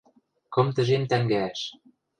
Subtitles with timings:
[0.53, 1.59] —Кым тӹжем тӓнгӓӓш.